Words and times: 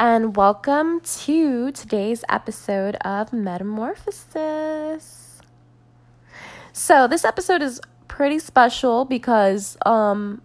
and 0.00 0.34
welcome 0.34 0.98
to 1.02 1.70
today's 1.72 2.24
episode 2.30 2.94
of 3.02 3.34
Metamorphosis. 3.34 5.42
So, 6.72 7.06
this 7.06 7.22
episode 7.22 7.60
is 7.60 7.82
pretty 8.08 8.38
special 8.38 9.04
because, 9.04 9.76
um, 9.84 10.40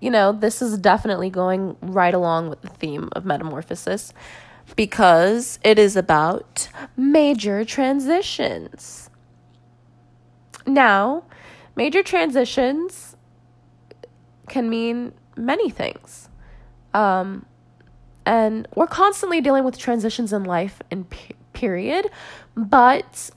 you 0.00 0.10
know, 0.10 0.32
this 0.32 0.60
is 0.60 0.76
definitely 0.76 1.30
going 1.30 1.78
right 1.80 2.12
along 2.12 2.50
with 2.50 2.60
the 2.60 2.68
theme 2.68 3.08
of 3.12 3.24
Metamorphosis 3.24 4.12
because 4.76 5.58
it 5.64 5.78
is 5.78 5.96
about 5.96 6.68
major 6.94 7.64
transitions. 7.64 9.08
Now, 10.66 11.24
major 11.74 12.02
transitions 12.02 13.16
can 14.50 14.68
mean 14.68 15.14
many 15.38 15.70
things. 15.70 16.28
Um, 16.92 17.46
and 18.26 18.66
we're 18.74 18.86
constantly 18.86 19.40
dealing 19.40 19.64
with 19.64 19.78
transitions 19.78 20.32
in 20.32 20.44
life 20.44 20.80
and 20.90 21.06
period 21.52 22.10
but 22.56 23.30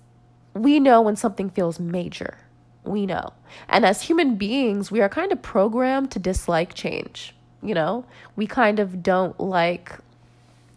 we 0.53 0.79
know 0.79 1.01
when 1.01 1.15
something 1.15 1.49
feels 1.49 1.79
major. 1.79 2.37
We 2.83 3.05
know. 3.05 3.33
And 3.69 3.85
as 3.85 4.03
human 4.03 4.35
beings 4.35 4.91
we 4.91 5.01
are 5.01 5.09
kind 5.09 5.31
of 5.31 5.41
programmed 5.41 6.11
to 6.11 6.19
dislike 6.19 6.73
change 6.73 7.33
you 7.61 7.73
know? 7.73 8.05
We 8.35 8.47
kind 8.47 8.79
of 8.79 9.01
don't 9.01 9.39
like 9.39 9.93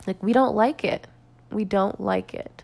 like 0.06 0.22
we 0.22 0.32
don't 0.32 0.54
like 0.54 0.84
it. 0.84 1.06
We 1.50 1.64
don't 1.64 2.00
like 2.00 2.34
it. 2.34 2.62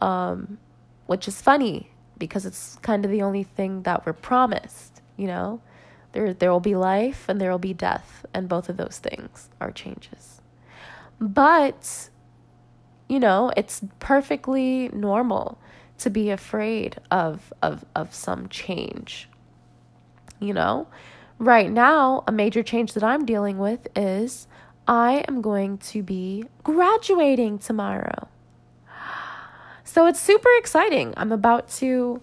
Um 0.00 0.58
which 1.06 1.26
is 1.26 1.40
funny 1.40 1.90
because 2.18 2.46
it's 2.46 2.76
kind 2.82 3.04
of 3.04 3.10
the 3.10 3.22
only 3.22 3.42
thing 3.42 3.82
that 3.82 4.06
we're 4.06 4.12
promised 4.12 5.02
you 5.16 5.26
know? 5.26 5.60
There 6.12 6.32
there 6.32 6.50
will 6.50 6.60
be 6.60 6.74
life 6.74 7.26
and 7.28 7.40
there 7.40 7.50
will 7.50 7.58
be 7.58 7.74
death 7.74 8.24
and 8.32 8.48
both 8.48 8.68
of 8.68 8.76
those 8.76 8.98
things 8.98 9.48
are 9.60 9.70
changes 9.70 10.39
but, 11.20 12.08
you 13.08 13.20
know, 13.20 13.52
it's 13.56 13.82
perfectly 13.98 14.88
normal 14.92 15.58
to 15.98 16.10
be 16.10 16.30
afraid 16.30 16.96
of, 17.10 17.52
of, 17.62 17.84
of 17.94 18.14
some 18.14 18.48
change. 18.48 19.28
You 20.38 20.54
know, 20.54 20.86
right 21.38 21.70
now, 21.70 22.24
a 22.26 22.32
major 22.32 22.62
change 22.62 22.94
that 22.94 23.04
I'm 23.04 23.26
dealing 23.26 23.58
with 23.58 23.86
is 23.94 24.46
I 24.88 25.24
am 25.28 25.42
going 25.42 25.78
to 25.78 26.02
be 26.02 26.44
graduating 26.64 27.58
tomorrow. 27.58 28.28
So 29.84 30.06
it's 30.06 30.20
super 30.20 30.48
exciting. 30.56 31.14
I'm 31.16 31.32
about 31.32 31.68
to 31.78 32.22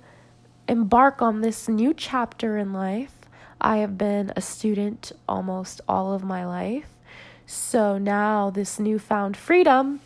embark 0.68 1.22
on 1.22 1.42
this 1.42 1.68
new 1.68 1.94
chapter 1.94 2.58
in 2.58 2.74
life. 2.74 3.14
I 3.60 3.78
have 3.78 3.98
been 3.98 4.32
a 4.36 4.42
student 4.42 5.12
almost 5.28 5.82
all 5.88 6.14
of 6.14 6.24
my 6.24 6.46
life. 6.46 6.97
So 7.50 7.98
now 7.98 8.50
this 8.50 8.78
newfound 8.78 9.38
freedom, 9.38 10.02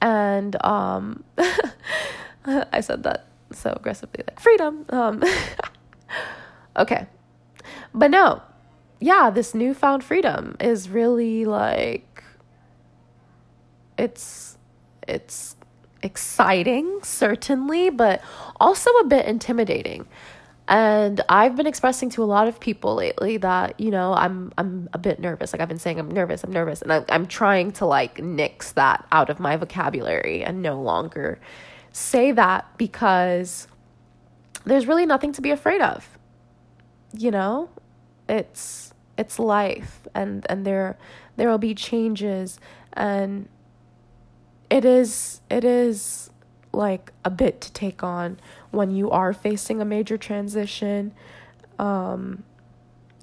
and 0.00 0.54
um, 0.64 1.24
I 2.46 2.80
said 2.80 3.02
that 3.02 3.26
so 3.50 3.72
aggressively, 3.76 4.22
like 4.26 4.38
freedom. 4.38 4.86
Um, 4.88 5.20
okay, 6.76 7.08
but 7.92 8.12
no, 8.12 8.40
yeah, 9.00 9.30
this 9.30 9.52
newfound 9.52 10.04
freedom 10.04 10.56
is 10.60 10.88
really 10.88 11.44
like 11.44 12.22
it's 13.98 14.56
it's 15.06 15.56
exciting 16.02 17.00
certainly 17.02 17.88
but 17.88 18.20
also 18.60 18.90
a 19.00 19.04
bit 19.04 19.24
intimidating 19.26 20.06
and 20.66 21.20
I've 21.28 21.56
been 21.56 21.66
expressing 21.66 22.08
to 22.10 22.22
a 22.22 22.24
lot 22.24 22.48
of 22.48 22.58
people 22.58 22.94
lately 22.94 23.36
that, 23.38 23.78
you 23.78 23.90
know, 23.90 24.14
I'm 24.14 24.52
I'm 24.56 24.88
a 24.94 24.98
bit 24.98 25.20
nervous. 25.20 25.52
Like 25.52 25.60
I've 25.60 25.68
been 25.68 25.78
saying 25.78 25.98
I'm 25.98 26.10
nervous, 26.10 26.42
I'm 26.42 26.52
nervous, 26.52 26.80
and 26.80 26.92
I'm 26.92 27.04
I'm 27.10 27.26
trying 27.26 27.72
to 27.72 27.86
like 27.86 28.22
nix 28.22 28.72
that 28.72 29.06
out 29.12 29.28
of 29.28 29.38
my 29.38 29.56
vocabulary 29.56 30.42
and 30.42 30.62
no 30.62 30.80
longer 30.80 31.38
say 31.92 32.32
that 32.32 32.66
because 32.78 33.68
there's 34.64 34.86
really 34.86 35.04
nothing 35.04 35.32
to 35.32 35.42
be 35.42 35.50
afraid 35.50 35.82
of. 35.82 36.18
You 37.12 37.30
know? 37.30 37.68
It's 38.28 38.94
it's 39.18 39.38
life 39.38 40.08
and 40.14 40.46
and 40.48 40.66
there 40.66 40.96
there 41.36 41.48
will 41.48 41.58
be 41.58 41.74
changes 41.74 42.58
and 42.94 43.48
it 44.70 44.84
is 44.84 45.40
it 45.50 45.62
is 45.62 46.30
like 46.74 47.12
a 47.24 47.30
bit 47.30 47.60
to 47.62 47.72
take 47.72 48.02
on 48.02 48.38
when 48.70 48.90
you 48.90 49.10
are 49.10 49.32
facing 49.32 49.80
a 49.80 49.84
major 49.84 50.16
transition. 50.16 51.12
Um, 51.78 52.44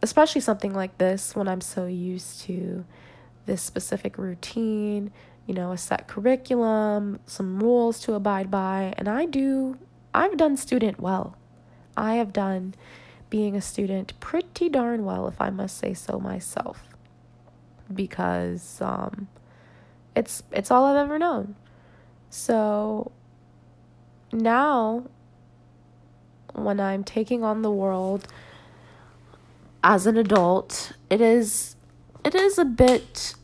especially 0.01 0.41
something 0.41 0.73
like 0.73 0.97
this 0.97 1.35
when 1.35 1.47
I'm 1.47 1.61
so 1.61 1.85
used 1.85 2.41
to 2.41 2.85
this 3.45 3.61
specific 3.61 4.17
routine, 4.17 5.11
you 5.45 5.53
know, 5.53 5.71
a 5.71 5.77
set 5.77 6.07
curriculum, 6.07 7.19
some 7.25 7.59
rules 7.61 7.99
to 8.01 8.13
abide 8.13 8.49
by. 8.49 8.93
And 8.97 9.07
I 9.07 9.25
do, 9.25 9.77
I've 10.13 10.37
done 10.37 10.57
student 10.57 10.99
well. 10.99 11.37
I 11.97 12.15
have 12.15 12.33
done 12.33 12.73
being 13.29 13.55
a 13.55 13.61
student 13.61 14.19
pretty 14.19 14.69
darn 14.69 15.05
well, 15.05 15.27
if 15.27 15.39
I 15.39 15.49
must 15.49 15.77
say 15.77 15.93
so 15.93 16.19
myself, 16.19 16.83
because 17.93 18.81
um, 18.81 19.27
it's 20.15 20.43
it's 20.51 20.69
all 20.71 20.85
I've 20.85 20.97
ever 20.97 21.17
known. 21.17 21.55
So 22.29 23.11
now 24.33 25.05
when 26.53 26.79
I'm 26.79 27.03
taking 27.03 27.43
on 27.43 27.61
the 27.61 27.71
world 27.71 28.27
as 29.83 30.05
an 30.05 30.17
adult, 30.17 30.93
it 31.09 31.21
is 31.21 31.75
it 32.23 32.35
is 32.35 32.57
a 32.57 32.65
bit 32.65 33.35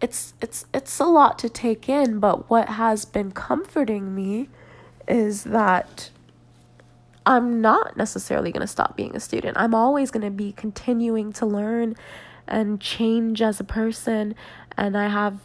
it's 0.00 0.32
it's 0.40 0.64
it's 0.72 0.98
a 0.98 1.04
lot 1.04 1.38
to 1.40 1.48
take 1.48 1.88
in, 1.88 2.18
but 2.18 2.48
what 2.48 2.70
has 2.70 3.04
been 3.04 3.32
comforting 3.32 4.14
me 4.14 4.48
is 5.06 5.44
that 5.44 6.10
I'm 7.26 7.60
not 7.60 7.96
necessarily 7.96 8.50
going 8.50 8.62
to 8.62 8.66
stop 8.66 8.96
being 8.96 9.14
a 9.14 9.20
student. 9.20 9.56
I'm 9.58 9.74
always 9.74 10.10
going 10.10 10.24
to 10.24 10.30
be 10.30 10.52
continuing 10.52 11.32
to 11.34 11.46
learn 11.46 11.96
and 12.46 12.80
change 12.80 13.42
as 13.42 13.60
a 13.60 13.64
person 13.64 14.34
and 14.76 14.96
I 14.96 15.08
have 15.08 15.38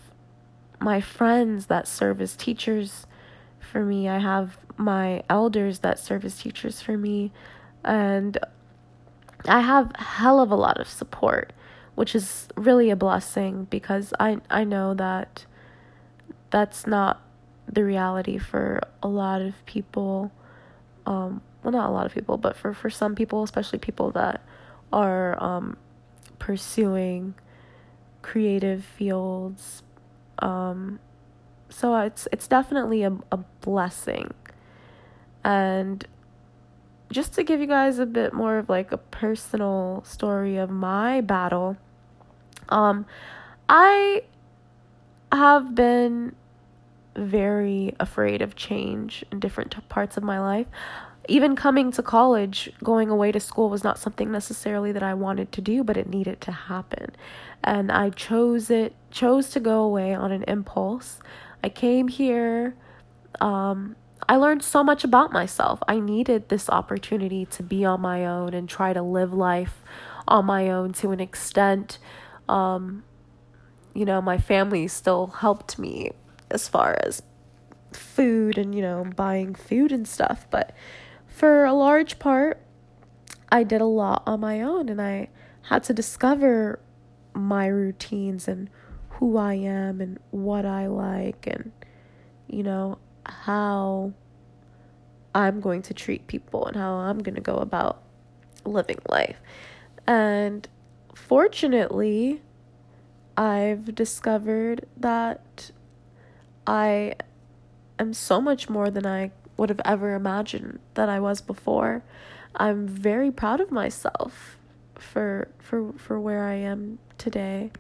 my 0.80 1.02
friends 1.02 1.66
that 1.68 1.88
serve 1.88 2.22
as 2.22 2.36
teachers 2.36 3.06
for 3.76 3.84
me. 3.84 4.08
I 4.08 4.20
have 4.20 4.58
my 4.78 5.22
elders 5.30 5.80
that 5.80 6.00
serve 6.00 6.24
as 6.24 6.40
teachers 6.40 6.80
for 6.82 6.98
me. 6.98 7.34
And 7.84 8.38
I 9.50 9.60
have 9.60 9.94
hell 9.98 10.40
of 10.40 10.50
a 10.50 10.56
lot 10.56 10.80
of 10.80 10.88
support, 10.88 11.52
which 11.94 12.16
is 12.16 12.48
really 12.56 12.90
a 12.90 12.96
blessing 12.96 13.68
because 13.70 14.14
I, 14.18 14.38
I 14.50 14.64
know 14.64 14.94
that 14.94 15.46
that's 16.52 16.88
not 16.88 17.22
the 17.68 17.84
reality 17.84 18.38
for 18.38 18.80
a 19.04 19.10
lot 19.10 19.42
of 19.42 19.66
people. 19.66 20.32
Um, 21.06 21.42
well, 21.62 21.74
not 21.74 21.90
a 21.90 21.92
lot 21.92 22.06
of 22.06 22.14
people, 22.14 22.38
but 22.38 22.56
for, 22.56 22.74
for 22.74 22.90
some 22.90 23.14
people, 23.14 23.44
especially 23.44 23.80
people 23.80 24.10
that 24.12 24.42
are 24.94 25.44
um, 25.44 25.76
pursuing 26.40 27.34
creative 28.22 28.86
fields, 28.86 29.84
um, 30.40 31.02
so 31.76 31.98
it's 31.98 32.26
it's 32.32 32.48
definitely 32.48 33.04
a, 33.04 33.12
a 33.34 33.38
blessing 33.60 34.34
and 35.44 36.08
just 37.12 37.34
to 37.34 37.44
give 37.44 37.60
you 37.60 37.68
guys 37.68 38.00
a 38.00 38.06
bit 38.06 38.34
more 38.34 38.58
of 38.58 38.70
like 38.70 38.94
a 38.94 38.98
personal 38.98 40.02
story 40.06 40.56
of 40.56 40.70
my 40.70 41.20
battle 41.20 41.76
um 42.70 43.06
i 43.68 44.24
have 45.34 45.76
been 45.76 46.34
very 47.18 47.94
afraid 48.00 48.42
of 48.42 48.56
change 48.56 49.26
in 49.30 49.40
different 49.42 49.76
parts 49.90 50.16
of 50.16 50.24
my 50.24 50.40
life 50.40 50.68
even 51.28 51.56
coming 51.56 51.92
to 51.92 52.04
college, 52.04 52.72
going 52.84 53.10
away 53.10 53.32
to 53.32 53.40
school 53.40 53.68
was 53.68 53.84
not 53.84 53.98
something 53.98 54.32
necessarily 54.32 54.92
that 54.92 55.02
I 55.02 55.16
wanted 55.16 55.52
to 55.54 55.62
do, 55.62 55.84
but 55.84 55.98
it 55.98 56.08
needed 56.08 56.40
to 56.42 56.52
happen. 56.52 57.16
And 57.64 57.92
I 57.92 58.12
chose 58.12 58.70
it, 58.70 58.94
chose 59.10 59.50
to 59.50 59.60
go 59.60 59.82
away 59.82 60.14
on 60.14 60.32
an 60.32 60.44
impulse. 60.44 61.20
I 61.66 61.70
came 61.70 62.10
here. 62.10 62.76
Um, 63.42 63.96
I 64.30 64.36
learned 64.36 64.62
so 64.62 64.84
much 64.84 65.04
about 65.04 65.34
myself. 65.34 65.80
I 65.88 66.00
needed 66.00 66.50
this 66.50 66.70
opportunity 66.70 67.48
to 67.48 67.64
be 67.64 67.84
on 67.84 68.02
my 68.02 68.24
own 68.24 68.54
and 68.54 68.70
try 68.70 68.94
to 68.94 69.02
live 69.02 69.34
life 69.34 69.82
on 70.28 70.46
my 70.46 70.70
own 70.70 70.94
to 70.94 71.10
an 71.10 71.20
extent. 71.20 71.98
Um, 72.48 73.04
you 73.96 74.06
know, 74.06 74.22
my 74.22 74.38
family 74.38 74.88
still 74.88 75.26
helped 75.26 75.80
me 75.80 76.12
as 76.52 76.68
far 76.68 77.00
as 77.04 77.24
food 77.92 78.60
and, 78.60 78.76
you 78.76 78.84
know, 78.84 79.04
buying 79.16 79.56
food 79.56 79.92
and 79.92 80.08
stuff. 80.08 80.46
But 80.52 80.72
for 81.26 81.66
a 81.66 81.74
large 81.74 82.20
part, 82.20 82.62
I 83.52 83.64
did 83.64 83.82
a 83.82 83.86
lot 83.86 84.22
on 84.28 84.40
my 84.40 84.62
own 84.62 84.88
and 84.88 85.02
I 85.02 85.30
had 85.64 85.82
to 85.86 85.94
discover 85.96 86.80
my 87.34 87.66
routines 87.66 88.48
and 88.48 88.70
who 89.16 89.38
I 89.38 89.56
am 89.56 90.02
and 90.02 90.20
what 90.32 90.66
I 90.66 90.88
like 90.88 91.48
and, 91.48 91.72
you 92.48 92.64
know, 92.64 92.98
how 93.26 94.14
I'm 95.34 95.60
going 95.60 95.82
to 95.84 95.94
treat 95.94 96.28
people 96.28 96.66
and 96.66 96.76
how 96.76 96.94
I'm 96.94 97.20
going 97.20 97.36
to 97.36 97.42
go 97.42 97.56
about 97.56 98.02
living 98.66 99.00
life. 99.10 99.42
And 100.08 100.68
fortunately, 101.14 102.42
I've 103.38 103.96
discovered 103.96 104.86
that 104.98 105.72
I 106.66 107.16
am 108.00 108.14
so 108.14 108.40
much 108.42 108.70
more 108.70 108.90
than 108.90 109.06
I 109.06 109.32
would 109.58 109.70
have 109.70 109.82
ever 109.86 110.16
imagined 110.16 110.80
that 110.96 111.10
I 111.10 111.20
was 111.20 111.42
before. 111.42 112.04
I'm 112.56 112.88
very 112.88 113.32
proud 113.32 113.60
of 113.60 113.72
myself 113.72 114.58
for 114.96 115.50
for 115.60 115.92
for 115.94 116.20
where 116.20 116.46
I 116.46 116.56
am 116.56 117.00
today, 117.18 117.72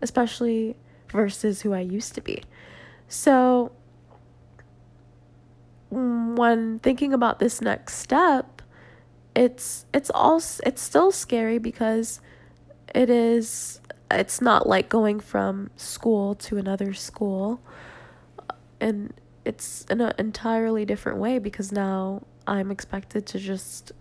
especially 0.00 0.76
versus 1.10 1.62
who 1.62 1.72
I 1.72 1.80
used 1.80 2.14
to 2.14 2.20
be. 2.20 2.42
So 3.08 3.72
when 5.90 6.78
thinking 6.80 7.12
about 7.12 7.38
this 7.38 7.60
next 7.60 7.96
step, 7.96 8.62
it's 9.34 9.84
it's 9.92 10.10
all 10.14 10.36
it's 10.64 10.82
still 10.82 11.12
scary 11.12 11.58
because 11.58 12.20
it 12.94 13.10
is 13.10 13.80
it's 14.10 14.40
not 14.40 14.66
like 14.66 14.88
going 14.88 15.20
from 15.20 15.70
school 15.76 16.34
to 16.34 16.56
another 16.56 16.94
school 16.94 17.60
and 18.80 19.12
it's 19.44 19.84
in 19.90 20.00
an 20.00 20.12
entirely 20.18 20.84
different 20.84 21.18
way 21.18 21.38
because 21.38 21.70
now 21.70 22.22
I'm 22.46 22.70
expected 22.70 23.26
to 23.26 23.38
just 23.38 23.92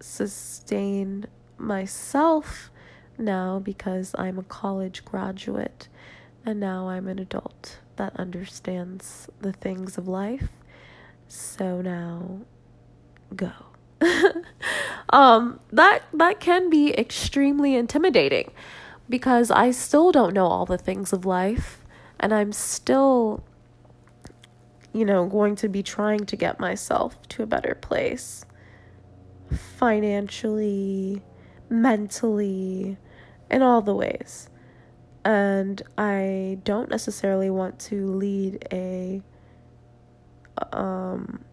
sustain 0.00 1.26
myself 1.58 2.70
now 3.18 3.58
because 3.58 4.14
I'm 4.18 4.38
a 4.38 4.42
college 4.42 5.04
graduate 5.04 5.88
and 6.44 6.60
now 6.60 6.88
I'm 6.88 7.08
an 7.08 7.18
adult 7.18 7.78
that 7.96 8.14
understands 8.16 9.28
the 9.40 9.52
things 9.52 9.98
of 9.98 10.06
life. 10.06 10.48
So 11.28 11.80
now 11.80 12.40
go. 13.34 13.52
um 15.10 15.58
that 15.72 16.02
that 16.12 16.38
can 16.38 16.68
be 16.68 16.92
extremely 16.98 17.74
intimidating 17.74 18.52
because 19.08 19.50
I 19.50 19.70
still 19.70 20.12
don't 20.12 20.34
know 20.34 20.46
all 20.46 20.66
the 20.66 20.76
things 20.76 21.14
of 21.14 21.24
life 21.24 21.82
and 22.20 22.34
I'm 22.34 22.52
still 22.52 23.42
you 24.92 25.06
know 25.06 25.24
going 25.26 25.56
to 25.56 25.68
be 25.68 25.82
trying 25.82 26.26
to 26.26 26.36
get 26.36 26.60
myself 26.60 27.16
to 27.30 27.42
a 27.42 27.46
better 27.46 27.74
place 27.74 28.44
financially, 29.54 31.22
mentally, 31.68 32.96
in 33.50 33.62
all 33.62 33.82
the 33.82 33.94
ways. 33.94 34.48
And 35.24 35.82
I 35.98 36.58
don't 36.64 36.88
necessarily 36.88 37.50
want 37.50 37.78
to 37.80 38.06
lead 38.06 38.66
a 38.72 39.22
um 40.72 41.44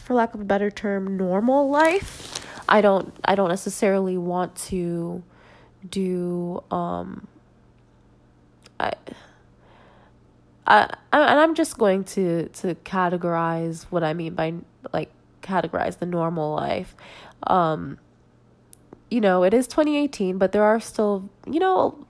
for 0.00 0.14
lack 0.14 0.34
of 0.34 0.40
a 0.40 0.44
better 0.44 0.70
term 0.70 1.16
normal 1.16 1.70
life. 1.70 2.44
I 2.68 2.80
don't 2.80 3.14
I 3.24 3.34
don't 3.34 3.48
necessarily 3.48 4.18
want 4.18 4.56
to 4.56 5.22
do 5.88 6.62
um 6.70 7.26
I 8.78 8.92
I 10.66 10.82
and 11.12 11.40
I'm 11.40 11.54
just 11.54 11.78
going 11.78 12.04
to 12.04 12.48
to 12.48 12.74
categorize 12.74 13.84
what 13.84 14.04
I 14.04 14.14
mean 14.14 14.34
by 14.34 14.54
like 14.92 15.10
categorize 15.42 15.98
the 15.98 16.06
normal 16.06 16.54
life. 16.54 16.96
Um, 17.46 17.98
you 19.10 19.20
know, 19.20 19.44
it 19.44 19.54
is 19.54 19.66
2018, 19.66 20.38
but 20.38 20.52
there 20.52 20.62
are 20.62 20.80
still, 20.80 21.28
you 21.46 21.60
know, 21.60 22.06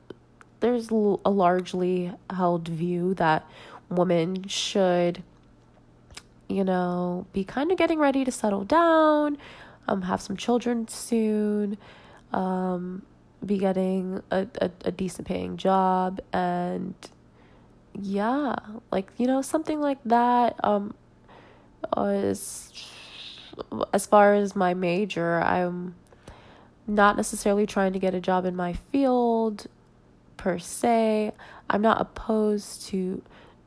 there's 0.60 0.90
a 0.90 0.94
largely 0.94 2.12
held 2.30 2.68
view 2.68 3.14
that 3.14 3.46
women 3.90 4.46
should, 4.48 5.22
you 6.48 6.64
know, 6.64 7.26
be 7.32 7.44
kind 7.44 7.70
of 7.70 7.78
getting 7.78 7.98
ready 7.98 8.24
to 8.24 8.30
settle 8.32 8.64
down, 8.64 9.36
um, 9.88 10.02
have 10.02 10.20
some 10.22 10.36
children 10.36 10.88
soon, 10.88 11.76
um, 12.32 13.02
be 13.44 13.58
getting 13.58 14.22
a, 14.30 14.46
a, 14.60 14.70
a 14.86 14.90
decent 14.92 15.28
paying 15.28 15.56
job, 15.56 16.20
and 16.32 16.94
yeah, 18.00 18.56
like, 18.90 19.10
you 19.18 19.26
know, 19.26 19.42
something 19.42 19.80
like 19.80 19.98
that, 20.04 20.56
um, 20.64 20.94
is 21.98 22.72
as 23.92 24.06
far 24.06 24.34
as 24.34 24.56
my 24.56 24.74
major, 24.74 25.40
I'm 25.40 25.94
not 26.86 27.16
necessarily 27.16 27.66
trying 27.66 27.92
to 27.92 27.98
get 27.98 28.14
a 28.14 28.20
job 28.20 28.44
in 28.44 28.54
my 28.54 28.72
field 28.72 29.66
per 30.36 30.58
se. 30.58 31.32
I'm 31.70 31.82
not 31.82 32.00
opposed 32.00 32.86
to 32.88 33.22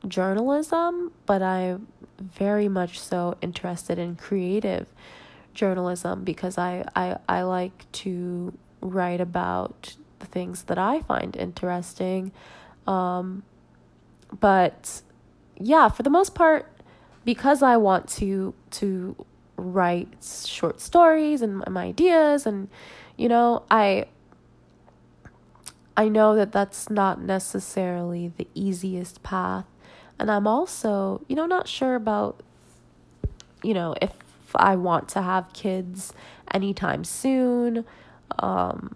journalism, 0.06 1.12
but 1.26 1.42
I'm 1.42 1.88
very 2.18 2.68
much 2.68 2.98
so 2.98 3.36
interested 3.40 3.98
in 3.98 4.16
creative 4.16 4.86
journalism 5.54 6.24
because 6.24 6.56
I, 6.56 6.84
I, 6.94 7.18
I 7.28 7.42
like 7.42 7.90
to 7.92 8.56
write 8.80 9.20
about 9.20 9.96
the 10.20 10.26
things 10.26 10.64
that 10.64 10.78
I 10.78 11.02
find 11.02 11.34
interesting. 11.36 12.32
Um, 12.86 13.42
but 14.38 15.02
yeah, 15.58 15.88
for 15.88 16.02
the 16.02 16.10
most 16.10 16.34
part, 16.34 16.70
because 17.24 17.62
I 17.62 17.76
want 17.76 18.08
to 18.10 18.54
to 18.70 19.16
write 19.56 20.08
short 20.46 20.80
stories 20.80 21.42
and 21.42 21.64
my 21.68 21.86
ideas 21.86 22.46
and 22.46 22.68
you 23.18 23.28
know 23.28 23.64
i 23.70 24.06
i 25.96 26.08
know 26.08 26.34
that 26.34 26.52
that's 26.52 26.88
not 26.88 27.20
necessarily 27.20 28.32
the 28.38 28.46
easiest 28.54 29.22
path. 29.22 29.66
And 30.18 30.30
i'm 30.30 30.46
also 30.46 31.20
you 31.28 31.36
know 31.36 31.46
not 31.46 31.68
sure 31.68 31.94
about 31.94 32.42
you 33.62 33.74
know 33.74 33.94
if 34.00 34.12
i 34.54 34.74
want 34.76 35.08
to 35.10 35.20
have 35.20 35.52
kids 35.52 36.14
anytime 36.54 37.04
soon. 37.04 37.84
Um 38.38 38.94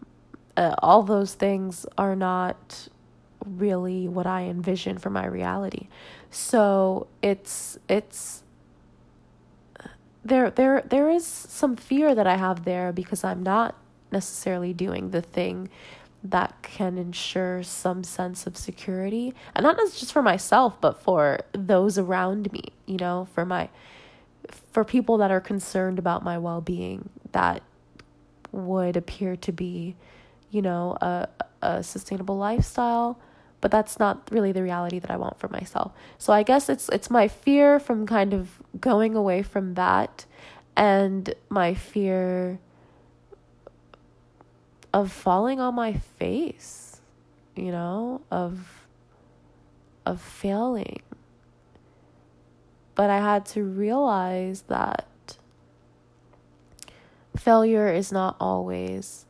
uh, 0.56 0.74
all 0.78 1.02
those 1.02 1.34
things 1.34 1.86
are 1.96 2.14
not 2.14 2.88
really 3.44 4.06
what 4.06 4.26
i 4.26 4.42
envision 4.42 4.98
for 4.98 5.10
my 5.10 5.26
reality. 5.26 5.88
So 6.30 7.08
it's 7.22 7.78
it's 7.88 8.42
there 10.24 10.50
there 10.50 10.82
there 10.82 11.10
is 11.10 11.26
some 11.26 11.76
fear 11.76 12.14
that 12.14 12.26
I 12.26 12.36
have 12.36 12.64
there 12.64 12.92
because 12.92 13.24
I'm 13.24 13.42
not 13.42 13.74
necessarily 14.12 14.72
doing 14.72 15.10
the 15.10 15.22
thing 15.22 15.68
that 16.24 16.54
can 16.62 16.98
ensure 16.98 17.62
some 17.62 18.04
sense 18.04 18.46
of 18.46 18.56
security 18.56 19.34
and 19.56 19.64
not 19.64 19.76
just 19.76 20.12
for 20.12 20.22
myself 20.22 20.80
but 20.80 21.02
for 21.02 21.40
those 21.52 21.98
around 21.98 22.52
me 22.52 22.62
you 22.86 22.96
know 22.96 23.26
for 23.34 23.44
my 23.44 23.68
for 24.70 24.84
people 24.84 25.18
that 25.18 25.30
are 25.30 25.40
concerned 25.40 25.98
about 25.98 26.22
my 26.22 26.38
well-being 26.38 27.08
that 27.32 27.62
would 28.52 28.96
appear 28.96 29.34
to 29.34 29.50
be 29.50 29.96
you 30.50 30.62
know 30.62 30.96
a 31.00 31.28
a 31.62 31.82
sustainable 31.82 32.36
lifestyle 32.36 33.18
but 33.62 33.70
that's 33.70 33.98
not 33.98 34.28
really 34.30 34.50
the 34.52 34.62
reality 34.62 34.98
that 34.98 35.10
I 35.10 35.16
want 35.16 35.38
for 35.38 35.48
myself. 35.48 35.92
So 36.18 36.32
I 36.32 36.42
guess 36.42 36.68
it's 36.68 36.88
it's 36.90 37.08
my 37.08 37.28
fear 37.28 37.78
from 37.78 38.06
kind 38.06 38.34
of 38.34 38.60
going 38.78 39.14
away 39.14 39.42
from 39.42 39.74
that 39.74 40.26
and 40.76 41.32
my 41.48 41.72
fear 41.72 42.58
of 44.92 45.10
falling 45.10 45.60
on 45.60 45.74
my 45.74 45.94
face, 45.94 47.00
you 47.56 47.70
know, 47.70 48.22
of 48.30 48.86
of 50.04 50.20
failing. 50.20 51.02
But 52.94 53.08
I 53.08 53.18
had 53.18 53.46
to 53.46 53.62
realize 53.62 54.62
that 54.62 55.06
failure 57.36 57.92
is 57.92 58.12
not 58.12 58.36
always 58.38 59.24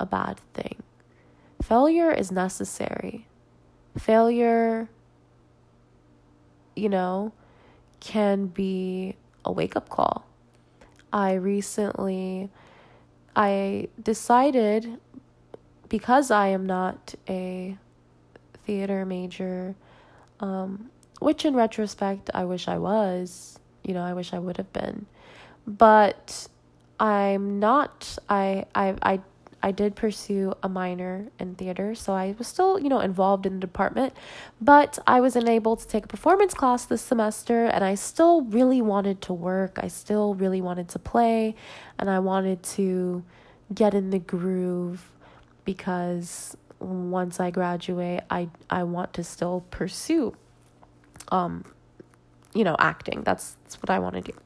a 0.00 0.06
bad 0.06 0.40
thing. 0.54 0.82
Failure 1.60 2.10
is 2.10 2.30
necessary 2.32 3.26
failure, 3.98 4.88
you 6.74 6.88
know, 6.88 7.32
can 8.00 8.46
be 8.46 9.16
a 9.44 9.52
wake 9.52 9.76
up 9.76 9.88
call. 9.88 10.26
I 11.12 11.34
recently 11.34 12.50
I 13.36 13.88
decided 14.02 14.98
because 15.88 16.30
I 16.30 16.48
am 16.48 16.66
not 16.66 17.14
a 17.28 17.76
theater 18.64 19.04
major 19.04 19.74
um, 20.40 20.90
which 21.20 21.44
in 21.44 21.54
retrospect 21.54 22.30
I 22.34 22.44
wish 22.44 22.68
I 22.68 22.78
was, 22.78 23.58
you 23.82 23.94
know, 23.94 24.02
I 24.02 24.12
wish 24.12 24.32
I 24.32 24.38
would 24.38 24.56
have 24.56 24.72
been. 24.72 25.06
But 25.66 26.48
I'm 27.00 27.58
not 27.58 28.18
I 28.28 28.66
I 28.74 28.96
I 29.02 29.20
I 29.64 29.70
did 29.70 29.96
pursue 29.96 30.52
a 30.62 30.68
minor 30.68 31.28
in 31.38 31.54
theater, 31.54 31.94
so 31.94 32.12
I 32.12 32.34
was 32.36 32.46
still, 32.46 32.78
you 32.78 32.90
know, 32.90 33.00
involved 33.00 33.46
in 33.46 33.54
the 33.54 33.60
department, 33.60 34.12
but 34.60 34.98
I 35.06 35.22
was 35.22 35.36
unable 35.36 35.74
to 35.74 35.88
take 35.88 36.04
a 36.04 36.08
performance 36.08 36.52
class 36.52 36.84
this 36.84 37.00
semester 37.00 37.64
and 37.64 37.82
I 37.82 37.94
still 37.94 38.42
really 38.42 38.82
wanted 38.82 39.22
to 39.22 39.32
work. 39.32 39.78
I 39.82 39.88
still 39.88 40.34
really 40.34 40.60
wanted 40.60 40.90
to 40.90 40.98
play 40.98 41.54
and 41.98 42.10
I 42.10 42.18
wanted 42.18 42.62
to 42.76 43.24
get 43.74 43.94
in 43.94 44.10
the 44.10 44.18
groove 44.18 45.10
because 45.64 46.58
once 46.78 47.40
I 47.40 47.50
graduate, 47.50 48.20
I 48.28 48.50
I 48.68 48.82
want 48.82 49.14
to 49.14 49.24
still 49.24 49.64
pursue 49.70 50.36
um 51.32 51.64
you 52.52 52.64
know, 52.64 52.76
acting. 52.78 53.22
That's, 53.24 53.56
that's 53.64 53.76
what 53.82 53.88
I 53.90 53.98
want 53.98 54.14
to 54.14 54.20
do. 54.20 54.38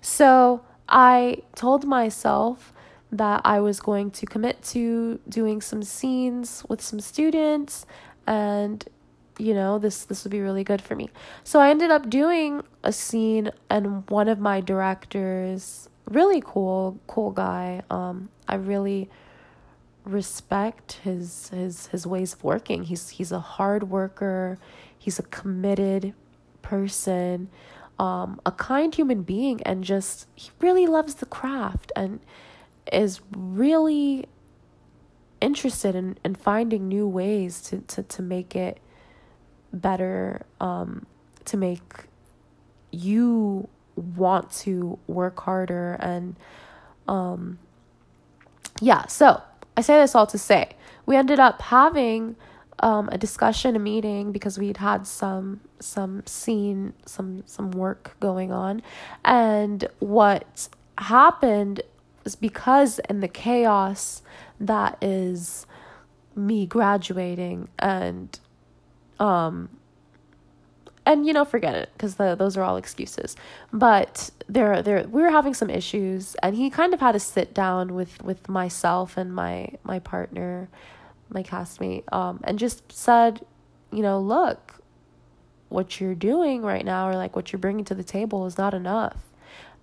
So, 0.00 0.62
I 0.88 1.42
told 1.54 1.84
myself 1.86 2.72
that 3.12 3.42
I 3.44 3.60
was 3.60 3.78
going 3.78 4.10
to 4.12 4.26
commit 4.26 4.62
to 4.64 5.20
doing 5.28 5.60
some 5.60 5.82
scenes 5.82 6.64
with 6.68 6.80
some 6.80 6.98
students 6.98 7.86
and 8.26 8.84
you 9.38 9.54
know 9.54 9.78
this 9.78 10.04
this 10.04 10.24
would 10.24 10.30
be 10.30 10.40
really 10.40 10.64
good 10.64 10.82
for 10.82 10.96
me. 10.96 11.10
So 11.44 11.60
i 11.60 11.70
ended 11.70 11.90
up 11.90 12.08
doing 12.08 12.62
a 12.82 12.92
scene 12.92 13.50
and 13.70 14.08
one 14.10 14.28
of 14.28 14.38
my 14.38 14.60
directors 14.60 15.88
really 16.08 16.42
cool 16.44 16.98
cool 17.06 17.30
guy 17.30 17.80
um 17.88 18.28
i 18.48 18.56
really 18.56 19.08
respect 20.04 20.94
his 21.04 21.48
his 21.50 21.86
his 21.88 22.06
ways 22.06 22.34
of 22.34 22.42
working. 22.44 22.84
He's 22.84 23.10
he's 23.10 23.32
a 23.32 23.40
hard 23.40 23.84
worker. 23.90 24.58
He's 24.98 25.18
a 25.18 25.22
committed 25.24 26.14
person 26.62 27.48
um 27.98 28.40
a 28.46 28.52
kind 28.52 28.94
human 28.94 29.22
being 29.22 29.60
and 29.64 29.84
just 29.84 30.26
he 30.34 30.50
really 30.60 30.86
loves 30.86 31.16
the 31.16 31.26
craft 31.26 31.92
and 31.94 32.20
is 32.90 33.20
really 33.36 34.26
interested 35.40 35.94
in, 35.94 36.16
in 36.24 36.34
finding 36.34 36.88
new 36.88 37.06
ways 37.06 37.60
to, 37.62 37.78
to, 37.80 38.02
to 38.04 38.22
make 38.22 38.54
it 38.56 38.78
better, 39.72 40.44
um, 40.60 41.06
to 41.44 41.56
make 41.56 41.82
you 42.90 43.68
want 43.94 44.50
to 44.50 44.98
work 45.06 45.40
harder 45.40 45.94
and 46.00 46.34
um 47.08 47.58
yeah 48.80 49.06
so 49.06 49.40
i 49.76 49.82
say 49.82 49.98
this 49.98 50.14
all 50.14 50.26
to 50.26 50.38
say 50.38 50.70
we 51.04 51.14
ended 51.14 51.38
up 51.38 51.60
having 51.60 52.34
um 52.80 53.08
a 53.12 53.18
discussion 53.18 53.76
a 53.76 53.78
meeting 53.78 54.32
because 54.32 54.58
we'd 54.58 54.78
had 54.78 55.06
some 55.06 55.60
some 55.82 56.22
scene 56.26 56.92
some 57.06 57.42
some 57.46 57.70
work 57.72 58.16
going 58.20 58.52
on. 58.52 58.82
And 59.24 59.86
what 59.98 60.68
happened 60.98 61.82
is 62.24 62.36
because 62.36 62.98
in 63.08 63.20
the 63.20 63.28
chaos 63.28 64.22
that 64.60 64.96
is 65.02 65.66
me 66.34 66.66
graduating 66.66 67.68
and 67.78 68.38
um 69.20 69.68
and 71.04 71.26
you 71.26 71.32
know 71.32 71.44
forget 71.44 71.74
it 71.74 71.90
because 71.94 72.14
those 72.14 72.56
are 72.56 72.62
all 72.62 72.76
excuses. 72.76 73.36
But 73.72 74.30
there 74.48 74.82
there 74.82 75.06
we 75.08 75.22
were 75.22 75.30
having 75.30 75.54
some 75.54 75.68
issues 75.68 76.34
and 76.36 76.54
he 76.56 76.70
kind 76.70 76.94
of 76.94 77.00
had 77.00 77.12
to 77.12 77.20
sit 77.20 77.52
down 77.54 77.94
with 77.94 78.22
with 78.22 78.48
myself 78.48 79.16
and 79.16 79.34
my 79.34 79.70
my 79.82 79.98
partner 79.98 80.68
my 81.28 81.42
castmate 81.42 82.04
um 82.12 82.40
and 82.44 82.58
just 82.58 82.92
said 82.92 83.44
you 83.90 84.02
know 84.02 84.20
look 84.20 84.82
what 85.72 86.00
you're 86.00 86.14
doing 86.14 86.62
right 86.62 86.84
now 86.84 87.08
or 87.08 87.14
like 87.16 87.34
what 87.34 87.52
you're 87.52 87.58
bringing 87.58 87.84
to 87.86 87.94
the 87.94 88.04
table 88.04 88.46
is 88.46 88.58
not 88.58 88.74
enough. 88.74 89.16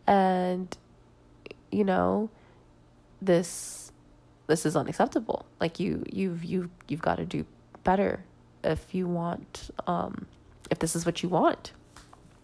And 0.07 0.75
you 1.71 1.83
know 1.83 2.29
this 3.21 3.91
this 4.47 4.65
is 4.65 4.75
unacceptable. 4.75 5.45
Like 5.59 5.79
you 5.79 6.03
you've 6.11 6.43
you 6.43 6.69
you've 6.87 7.01
got 7.01 7.15
to 7.15 7.25
do 7.25 7.45
better 7.83 8.23
if 8.63 8.93
you 8.93 9.07
want 9.07 9.71
um 9.87 10.25
if 10.69 10.79
this 10.79 10.95
is 10.95 11.05
what 11.05 11.23
you 11.23 11.29
want 11.29 11.71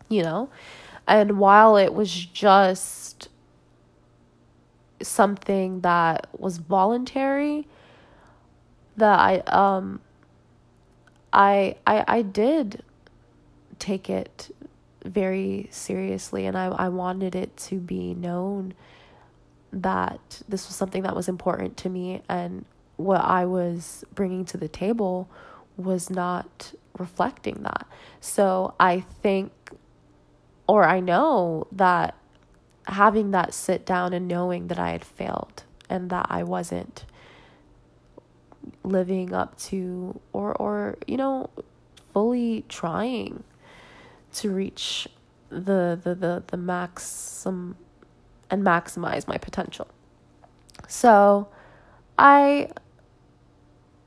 you 0.09 0.23
know? 0.23 0.49
And 1.07 1.37
while 1.37 1.77
it 1.77 1.93
was 1.93 2.13
just 2.13 3.29
something 5.01 5.81
that 5.81 6.27
was 6.37 6.57
voluntary 6.57 7.67
that 8.97 9.19
I 9.19 9.37
um 9.47 9.99
I 11.33 11.75
I 11.85 12.05
I 12.07 12.21
did 12.21 12.81
take 13.77 14.09
it 14.09 14.55
very 15.03 15.67
seriously 15.69 16.45
and 16.45 16.57
I 16.57 16.67
I 16.67 16.89
wanted 16.89 17.35
it 17.35 17.55
to 17.57 17.75
be 17.75 18.15
known 18.15 18.73
that 19.75 20.41
this 20.47 20.67
was 20.67 20.75
something 20.75 21.03
that 21.03 21.15
was 21.15 21.27
important 21.27 21.75
to 21.75 21.89
me 21.89 22.21
and 22.29 22.65
what 22.95 23.21
I 23.21 23.45
was 23.45 24.05
bringing 24.13 24.45
to 24.45 24.57
the 24.57 24.69
table 24.69 25.29
was 25.75 26.09
not 26.09 26.73
reflecting 26.97 27.63
that. 27.63 27.85
So 28.21 28.73
I 28.79 29.01
think, 29.01 29.51
or 30.65 30.85
I 30.85 31.01
know 31.01 31.67
that 31.73 32.15
having 32.87 33.31
that 33.31 33.53
sit 33.53 33.85
down 33.85 34.13
and 34.13 34.27
knowing 34.27 34.67
that 34.67 34.79
I 34.79 34.91
had 34.91 35.03
failed 35.03 35.63
and 35.89 36.09
that 36.09 36.27
I 36.29 36.43
wasn't 36.43 37.03
living 38.83 39.33
up 39.33 39.57
to 39.57 40.19
or 40.33 40.53
or 40.55 40.97
you 41.05 41.17
know 41.17 41.49
fully 42.13 42.63
trying 42.67 43.43
to 44.33 44.49
reach 44.49 45.07
the 45.49 45.99
the 46.01 46.15
the, 46.15 46.43
the 46.47 46.57
maximum 46.57 47.75
and 48.49 48.63
maximize 48.63 49.27
my 49.27 49.37
potential. 49.37 49.87
So 50.87 51.47
I 52.17 52.69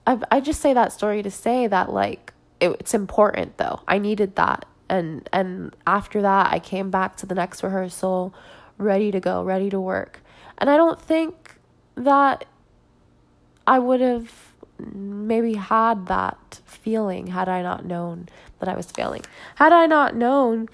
I 0.06 0.18
I 0.30 0.40
just 0.40 0.60
say 0.60 0.72
that 0.74 0.92
story 0.92 1.22
to 1.22 1.30
say 1.30 1.66
that 1.66 1.92
like 1.92 2.32
it, 2.60 2.70
it's 2.78 2.94
important 2.94 3.56
though. 3.58 3.80
I 3.88 3.98
needed 3.98 4.36
that 4.36 4.64
and 4.88 5.28
and 5.32 5.74
after 5.86 6.22
that 6.22 6.52
I 6.52 6.58
came 6.58 6.90
back 6.90 7.16
to 7.16 7.26
the 7.26 7.34
next 7.34 7.62
rehearsal 7.62 8.34
ready 8.78 9.10
to 9.10 9.20
go, 9.20 9.42
ready 9.42 9.70
to 9.70 9.80
work. 9.80 10.22
And 10.58 10.70
I 10.70 10.76
don't 10.76 11.00
think 11.00 11.56
that 11.96 12.44
I 13.66 13.78
would 13.78 14.00
have 14.00 14.32
maybe 14.78 15.54
had 15.54 16.06
that 16.06 16.60
feeling 16.64 17.26
had 17.26 17.48
I 17.48 17.62
not 17.62 17.84
known 17.84 18.28
that 18.60 18.68
I 18.68 18.76
was 18.76 18.90
failing. 18.90 19.22
Had 19.56 19.72
I 19.72 19.86
not 19.86 20.14
known 20.14 20.68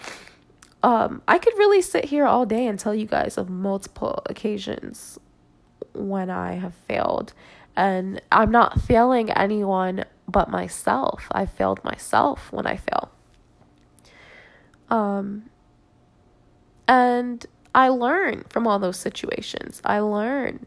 um, 0.84 1.22
I 1.26 1.38
could 1.38 1.56
really 1.56 1.80
sit 1.80 2.04
here 2.04 2.26
all 2.26 2.44
day 2.44 2.66
and 2.66 2.78
tell 2.78 2.94
you 2.94 3.06
guys 3.06 3.38
of 3.38 3.48
multiple 3.48 4.22
occasions 4.26 5.18
when 5.94 6.28
I 6.28 6.56
have 6.56 6.74
failed. 6.86 7.32
And 7.74 8.20
I'm 8.30 8.50
not 8.50 8.82
failing 8.82 9.30
anyone 9.30 10.04
but 10.28 10.50
myself. 10.50 11.26
I 11.32 11.46
failed 11.46 11.82
myself 11.84 12.52
when 12.52 12.66
I 12.66 12.76
fail. 12.76 13.10
Um, 14.90 15.48
and 16.86 17.46
I 17.74 17.88
learn 17.88 18.44
from 18.50 18.66
all 18.66 18.78
those 18.78 18.98
situations. 18.98 19.80
I 19.86 20.00
learn 20.00 20.66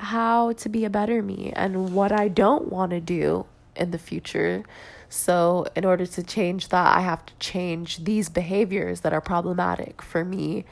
how 0.00 0.50
to 0.54 0.68
be 0.68 0.84
a 0.84 0.90
better 0.90 1.22
me 1.22 1.52
and 1.54 1.94
what 1.94 2.10
I 2.10 2.26
don't 2.26 2.72
want 2.72 2.90
to 2.90 3.00
do 3.00 3.46
in 3.76 3.92
the 3.92 3.98
future 3.98 4.64
so, 5.08 5.66
in 5.76 5.84
order 5.84 6.06
to 6.06 6.22
change 6.22 6.68
that, 6.68 6.96
I 6.96 7.00
have 7.00 7.24
to 7.26 7.34
change 7.38 8.04
these 8.04 8.28
behaviors 8.28 9.00
that 9.00 9.12
are 9.12 9.20
problematic 9.20 10.02
for 10.02 10.24
me 10.24 10.64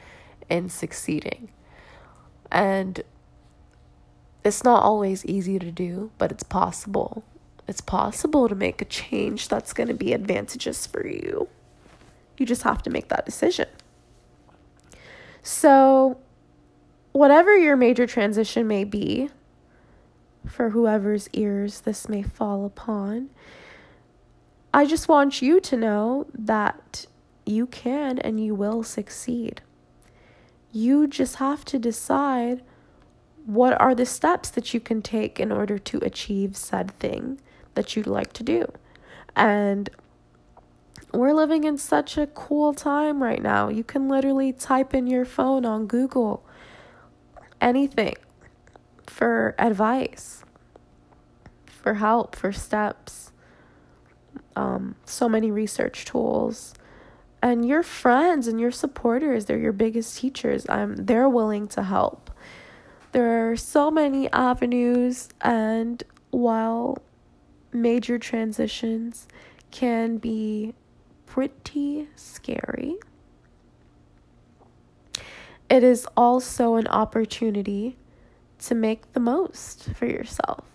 in 0.49 0.69
succeeding. 0.69 1.49
And 2.51 3.01
it's 4.43 4.63
not 4.63 4.83
always 4.83 5.25
easy 5.25 5.57
to 5.57 5.71
do, 5.71 6.11
but 6.17 6.31
it's 6.31 6.43
possible. 6.43 7.23
It's 7.67 7.81
possible 7.81 8.47
to 8.47 8.55
make 8.55 8.81
a 8.81 8.85
change 8.85 9.47
that's 9.47 9.73
going 9.73 9.87
to 9.87 9.93
be 9.93 10.13
advantageous 10.13 10.85
for 10.85 11.05
you. 11.05 11.47
You 12.37 12.45
just 12.45 12.63
have 12.63 12.83
to 12.83 12.89
make 12.89 13.07
that 13.09 13.25
decision. 13.25 13.67
So, 15.41 16.17
whatever 17.11 17.57
your 17.57 17.75
major 17.75 18.05
transition 18.05 18.67
may 18.67 18.83
be, 18.83 19.29
for 20.47 20.69
whoever's 20.69 21.29
ears 21.33 21.81
this 21.81 22.07
may 22.07 22.21
fall 22.21 22.65
upon, 22.65 23.29
I 24.75 24.85
just 24.85 25.07
want 25.07 25.41
you 25.41 25.61
to 25.61 25.77
know 25.77 26.27
that 26.37 27.05
you 27.45 27.65
can 27.65 28.19
and 28.19 28.43
you 28.43 28.53
will 28.53 28.83
succeed. 28.83 29.61
You 30.73 31.07
just 31.07 31.37
have 31.37 31.63
to 31.65 31.79
decide 31.79 32.61
what 33.45 33.79
are 33.79 33.95
the 33.95 34.05
steps 34.05 34.49
that 34.49 34.73
you 34.73 34.81
can 34.81 35.01
take 35.01 35.39
in 35.39 35.49
order 35.49 35.77
to 35.77 35.99
achieve 35.99 36.57
said 36.57 36.91
thing 36.99 37.39
that 37.75 37.95
you'd 37.95 38.05
like 38.05 38.33
to 38.33 38.43
do. 38.43 38.69
And 39.33 39.89
we're 41.13 41.31
living 41.31 41.63
in 41.63 41.77
such 41.77 42.17
a 42.17 42.27
cool 42.27 42.73
time 42.73 43.23
right 43.23 43.41
now. 43.41 43.69
You 43.69 43.85
can 43.85 44.09
literally 44.09 44.51
type 44.51 44.93
in 44.93 45.07
your 45.07 45.23
phone 45.23 45.63
on 45.63 45.87
Google 45.87 46.45
anything 47.61 48.15
for 49.07 49.55
advice, 49.57 50.43
for 51.65 51.93
help, 51.93 52.35
for 52.35 52.51
steps 52.51 53.31
um, 54.55 54.95
so 55.05 55.27
many 55.29 55.51
research 55.51 56.05
tools. 56.05 56.73
And 57.41 57.67
your 57.67 57.83
friends 57.83 58.47
and 58.47 58.59
your 58.59 58.71
supporters 58.71 59.45
they're 59.45 59.59
your 59.59 59.73
biggest 59.73 60.17
teachers. 60.17 60.65
Um, 60.69 60.95
they're 60.95 61.29
willing 61.29 61.67
to 61.69 61.83
help. 61.83 62.31
There 63.11 63.51
are 63.51 63.55
so 63.55 63.91
many 63.91 64.31
avenues 64.31 65.29
and 65.41 66.03
while 66.31 66.97
major 67.71 68.17
transitions 68.17 69.27
can 69.71 70.17
be 70.17 70.73
pretty 71.25 72.07
scary 72.15 72.97
it 75.69 75.83
is 75.83 76.07
also 76.15 76.75
an 76.75 76.87
opportunity 76.87 77.97
to 78.59 78.75
make 78.75 79.11
the 79.13 79.19
most 79.19 79.89
for 79.95 80.05
yourself 80.05 80.65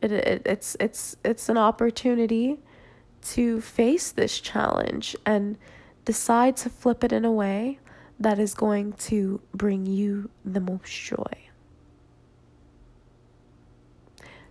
it, 0.00 0.12
it, 0.12 0.42
it's 0.46 0.76
it's 0.80 1.16
it's 1.24 1.48
an 1.48 1.58
opportunity 1.58 2.58
to 3.20 3.60
face 3.60 4.10
this 4.12 4.40
challenge 4.40 5.16
and 5.26 5.58
decide 6.04 6.56
to 6.56 6.70
flip 6.70 7.02
it 7.04 7.12
in 7.12 7.24
a 7.24 7.32
way 7.32 7.78
that 8.18 8.38
is 8.38 8.54
going 8.54 8.92
to 8.94 9.40
bring 9.54 9.86
you 9.86 10.30
the 10.44 10.60
most 10.60 10.90
joy. 10.90 11.48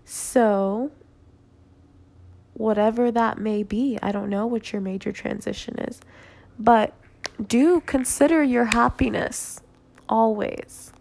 So, 0.05 0.91
whatever 2.53 3.11
that 3.11 3.37
may 3.37 3.63
be. 3.63 3.99
I 4.01 4.11
don't 4.11 4.29
know 4.29 4.47
what 4.47 4.71
your 4.71 4.81
major 4.81 5.11
transition 5.11 5.77
is, 5.79 5.99
but 6.57 6.93
do 7.45 7.81
consider 7.81 8.41
your 8.41 8.65
happiness 8.65 9.61
always. 10.07 10.91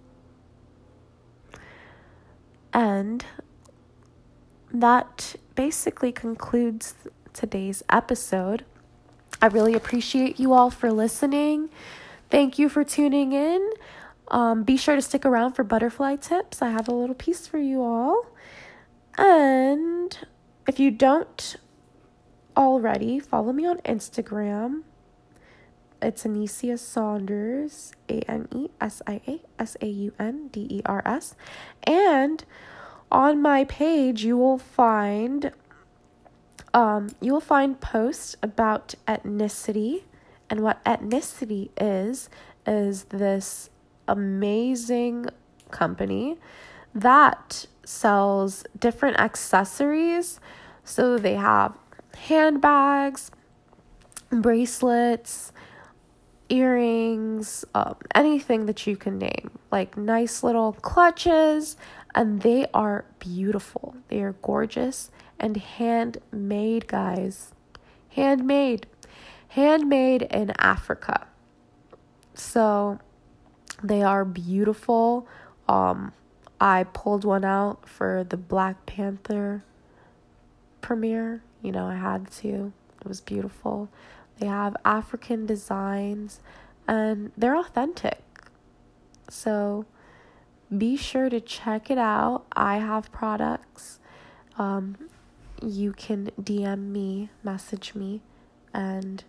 And 2.73 3.25
that 4.73 5.37
basically 5.55 6.13
concludes 6.13 6.95
today's 7.33 7.83
episode. 7.91 8.65
I 9.41 9.47
really 9.47 9.75
appreciate 9.75 10.41
you 10.41 10.53
all 10.53 10.71
for 10.71 10.91
listening. 10.91 11.69
Thank 12.31 12.59
you 12.59 12.69
for 12.69 12.85
tuning 12.85 13.33
in. 13.33 13.71
Um, 14.29 14.65
be 14.65 14.77
sure 14.77 14.97
to 14.97 15.03
stick 15.03 15.25
around 15.25 15.53
for 15.53 15.63
butterfly 15.63 16.17
tips. 16.17 16.63
I 16.63 16.71
have 16.71 16.89
a 16.89 16.95
little 16.95 17.15
piece 17.15 17.47
for 17.47 17.59
you 17.59 17.83
all. 17.83 18.27
And 19.17 20.19
if 20.67 20.81
you 20.81 20.91
don't 20.91 21.57
already, 22.57 23.21
follow 23.21 23.53
me 23.53 23.67
on 23.67 23.79
Instagram. 23.79 24.83
It's 26.03 26.25
Anesia 26.25 26.77
Saunders, 26.77 27.93
A 28.09 28.21
N 28.31 28.49
E 28.55 28.69
S 28.81 29.01
I 29.07 29.21
A 29.27 29.41
S 29.59 29.77
A 29.81 29.87
U 29.87 30.13
N 30.19 30.49
D 30.49 30.67
E 30.69 30.83
R 30.85 31.03
S. 31.07 31.35
And 31.85 32.45
on 33.11 33.41
my 33.41 33.65
page, 33.65 34.25
you 34.25 34.37
will 34.37 34.59
find 34.59 35.53
um, 36.75 37.09
you 37.23 37.33
will 37.33 37.41
find 37.41 37.81
posts 37.81 38.37
about 38.43 38.95
ethnicity. 39.09 40.03
And 40.51 40.61
what 40.61 40.85
ethnicity 40.85 41.71
is, 41.81 42.29
is 42.67 43.05
this 43.05 43.71
amazing 44.07 45.27
company 45.71 46.37
that 46.95 47.67
sells 47.85 48.65
different 48.79 49.19
accessories. 49.19 50.39
So 50.85 51.19
they 51.19 51.35
have 51.35 51.77
handbags, 52.17 53.31
bracelets, 54.31 55.53
earrings, 56.49 57.65
um, 57.75 57.97
anything 58.15 58.67
that 58.67 58.87
you 58.87 58.97
can 58.97 59.19
name, 59.19 59.51
like 59.71 59.97
nice 59.97 60.43
little 60.43 60.73
clutches, 60.73 61.77
and 62.15 62.43
they 62.43 62.67
are 62.73 63.05
beautiful. 63.19 63.95
They 64.09 64.23
are 64.23 64.33
gorgeous 64.43 65.11
and 65.39 65.57
handmade, 65.57 66.87
guys. 66.87 67.53
Handmade. 68.11 68.87
Handmade 69.49 70.23
in 70.23 70.53
Africa. 70.59 71.27
So 72.35 72.99
they 73.83 74.03
are 74.03 74.25
beautiful. 74.25 75.27
Um, 75.69 76.13
I 76.61 76.85
pulled 76.85 77.25
one 77.25 77.45
out 77.45 77.89
for 77.89 78.25
the 78.29 78.37
Black 78.37 78.87
Panther 78.87 79.65
premiere. 80.81 81.43
You 81.63 81.73
know, 81.73 81.87
I 81.87 81.97
had 81.97 82.31
to. 82.33 82.73
It 83.01 83.09
was 83.09 83.21
beautiful. 83.21 83.89
They 84.39 84.47
have 84.47 84.77
African 84.85 85.47
designs 85.47 86.41
and 86.87 87.33
they're 87.37 87.57
authentic. 87.57 88.23
So 89.29 89.87
be 90.77 90.97
sure 90.97 91.29
to 91.29 91.41
check 91.41 91.91
it 91.91 91.99
out. 91.99 92.45
I 92.53 92.79
have 92.79 93.11
products. 93.13 93.99
Um, 94.59 94.97
you 95.63 95.93
can 95.93 96.31
DM 96.41 96.89
me, 96.91 97.31
message 97.43 97.95
me, 97.95 98.23
and 98.75 99.25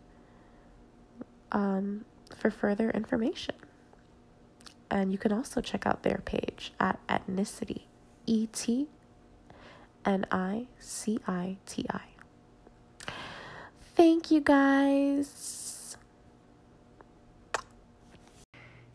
um, 1.52 2.06
for 2.36 2.52
further 2.52 2.90
information. 2.92 3.56
And 4.90 5.12
you 5.12 5.18
can 5.18 5.32
also 5.32 5.62
check 5.62 5.86
out 5.86 6.04
their 6.04 6.22
page 6.26 6.72
at 6.80 7.00
ethnicity, 7.08 7.84
E 8.26 8.48
T 8.48 8.88
N 10.06 10.26
I 10.32 10.68
C 10.80 11.20
I 11.28 11.58
T 11.66 11.86
I. 11.90 12.17
Thank 13.98 14.30
you 14.30 14.42
guys. 14.42 15.98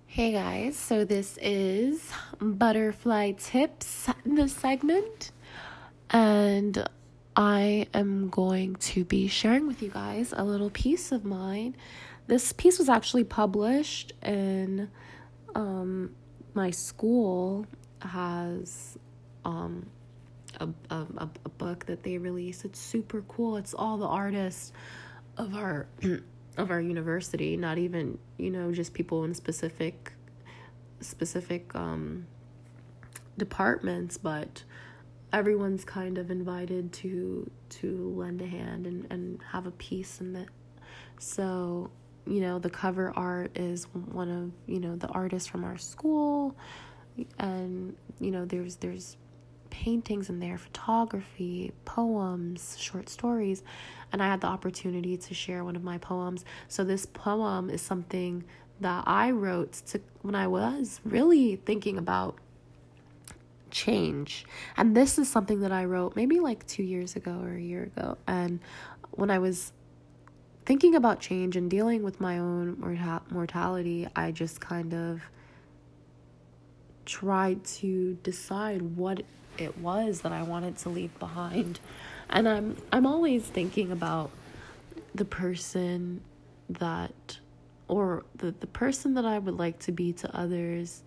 Hey 0.07 0.31
guys, 0.31 0.77
so 0.77 1.05
this 1.05 1.37
is 1.43 2.13
Butterfly 2.41 3.33
Tips, 3.33 4.07
the 4.25 4.47
segment, 4.47 5.33
and 6.11 6.89
I 7.35 7.89
am 7.93 8.29
going 8.29 8.77
to 8.77 9.05
be 9.05 9.27
sharing 9.27 9.67
with 9.67 9.83
you 9.83 9.89
guys 9.89 10.33
a 10.37 10.45
little 10.45 10.71
piece 10.71 11.11
of 11.11 11.25
mine. 11.25 11.75
This 12.29 12.53
piece 12.53 12.79
was 12.79 12.89
actually 12.89 13.25
published 13.25 14.13
in 14.23 14.89
um, 15.57 16.15
my 16.55 16.71
school 16.71 17.67
has 18.03 18.97
um, 19.45 19.87
a, 20.91 20.95
a, 20.95 21.29
a 21.45 21.49
book 21.49 21.87
that 21.87 22.03
they 22.03 22.19
release. 22.19 22.65
It's 22.65 22.79
super 22.79 23.23
cool. 23.29 23.57
It's 23.57 23.75
all 23.75 23.99
the 23.99 24.07
artists 24.07 24.73
of 25.37 25.55
our 25.55 25.87
of 26.57 26.71
our 26.71 26.81
university, 26.81 27.57
not 27.57 27.79
even, 27.79 28.19
you 28.37 28.51
know, 28.51 28.73
just 28.73 28.93
people 28.93 29.25
in 29.25 29.35
specific 29.35 30.13
specific 31.01 31.75
um 31.75 32.27
departments, 33.39 34.19
but 34.19 34.63
everyone's 35.33 35.85
kind 35.85 36.19
of 36.19 36.31
invited 36.31 36.93
to 36.93 37.51
to 37.69 38.13
lend 38.17 38.41
a 38.43 38.47
hand 38.47 38.87
and, 38.87 39.07
and 39.11 39.41
have 39.53 39.67
a 39.67 39.71
piece 39.73 40.21
in 40.21 40.37
it. 40.37 40.49
So, 41.19 41.91
you 42.27 42.41
know, 42.41 42.59
the 42.59 42.71
cover 42.71 43.13
art 43.17 43.57
is 43.59 43.85
one 43.95 44.31
of, 44.31 44.53
you 44.71 44.81
know, 44.81 44.97
the 44.97 45.09
artists 45.09 45.49
from 45.49 45.65
our 45.65 45.79
school 45.79 46.57
and 47.39 47.97
you 48.21 48.31
know, 48.31 48.45
there's 48.45 48.77
there's 48.77 49.17
paintings 49.73 50.29
in 50.29 50.39
there, 50.39 50.59
photography, 50.59 51.73
poems, 51.85 52.77
short 52.79 53.09
stories, 53.09 53.65
and 54.13 54.23
I 54.23 54.27
had 54.29 54.43
the 54.43 54.47
opportunity 54.47 55.17
to 55.17 55.35
share 55.35 55.65
one 55.65 55.75
of 55.75 55.83
my 55.83 55.99
poems. 55.99 56.45
So 56.69 56.85
this 56.85 57.07
poem 57.07 57.71
is 57.71 57.81
something 57.81 58.45
that 58.81 59.03
I 59.07 59.31
wrote 59.31 59.73
to 59.87 60.01
when 60.21 60.35
I 60.35 60.47
was 60.47 61.01
really 61.05 61.57
thinking 61.57 61.99
about 61.99 62.37
change. 63.71 64.45
And 64.77 64.95
this 64.95 65.19
is 65.19 65.29
something 65.29 65.61
that 65.61 65.73
I 65.73 65.87
wrote 65.87 66.15
maybe 66.15 66.39
like 66.39 66.67
2 66.67 66.83
years 66.83 67.17
ago 67.17 67.41
or 67.43 67.55
a 67.55 67.61
year 67.61 67.85
ago. 67.85 68.19
And 68.27 68.61
when 69.13 69.31
I 69.31 69.39
was 69.39 69.73
thinking 70.67 70.95
about 70.95 71.21
change 71.21 71.57
and 71.57 71.71
dealing 71.71 72.03
with 72.03 72.21
my 72.21 72.39
own 72.39 72.79
mortality, 73.31 74.07
I 74.15 74.31
just 74.31 74.61
kind 74.61 74.93
of 74.93 75.23
tried 77.07 77.65
to 77.65 78.15
decide 78.23 78.83
what 78.97 79.23
it 79.59 79.79
was 79.79 80.23
that 80.23 80.33
I 80.33 80.43
wanted 80.43 80.79
to 80.79 80.89
leave 80.89 81.17
behind. 81.19 81.81
And 82.31 82.49
I'm 82.49 82.77
I'm 82.91 83.07
always 83.07 83.43
thinking 83.43 83.93
about 83.93 84.31
the 85.15 85.25
person 85.25 86.23
that 86.71 87.39
or 87.89 88.25
the, 88.37 88.53
the 88.53 88.67
person 88.67 89.15
that 89.15 89.27
I 89.27 89.39
would 89.39 89.59
like 89.59 89.79
to 89.81 89.93
be 89.93 90.13
to 90.15 90.37
others 90.37 91.03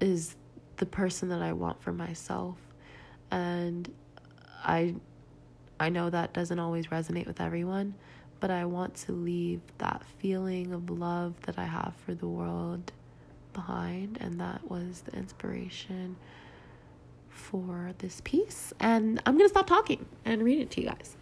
is 0.00 0.34
the 0.76 0.86
person 0.86 1.28
that 1.28 1.42
I 1.42 1.52
want 1.52 1.82
for 1.82 1.92
myself. 1.92 2.56
And 3.30 3.92
I 4.64 4.94
I 5.78 5.88
know 5.90 6.08
that 6.08 6.32
doesn't 6.32 6.58
always 6.58 6.86
resonate 6.86 7.26
with 7.26 7.40
everyone, 7.40 7.94
but 8.40 8.50
I 8.50 8.64
want 8.64 8.94
to 8.96 9.12
leave 9.12 9.60
that 9.78 10.02
feeling 10.18 10.72
of 10.72 10.88
love 10.88 11.34
that 11.42 11.58
I 11.58 11.64
have 11.64 11.94
for 12.06 12.14
the 12.14 12.28
world 12.28 12.92
behind 13.52 14.18
and 14.20 14.40
that 14.40 14.68
was 14.68 15.02
the 15.02 15.12
inspiration 15.16 16.16
for 17.34 17.92
this 17.98 18.20
piece. 18.24 18.72
And 18.80 19.20
I'm 19.26 19.36
going 19.36 19.44
to 19.44 19.52
stop 19.52 19.66
talking 19.66 20.06
and 20.24 20.42
read 20.42 20.60
it 20.60 20.70
to 20.72 20.80
you 20.80 20.88
guys. 20.88 21.16